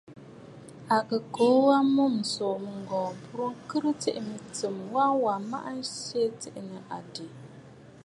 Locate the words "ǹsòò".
2.27-2.53